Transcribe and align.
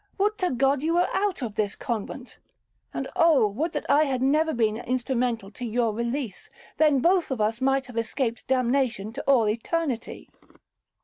Would 0.17 0.39
to 0.39 0.49
God 0.49 0.81
you 0.81 0.95
were 0.95 1.07
out 1.13 1.43
of 1.43 1.53
this 1.53 1.75
convent;—and 1.75 3.07
O! 3.15 3.45
would 3.47 3.73
that 3.73 3.85
I 3.87 4.05
had 4.05 4.19
never 4.23 4.51
been 4.51 4.77
instrumental 4.77 5.51
to 5.51 5.63
your 5.63 5.93
release, 5.93 6.49
then 6.77 7.01
both 7.01 7.29
of 7.29 7.39
us 7.39 7.61
might 7.61 7.85
have 7.85 7.97
escaped 7.99 8.47
damnation 8.47 9.13
to 9.13 9.21
all 9.27 9.47
eternity.' 9.47 10.27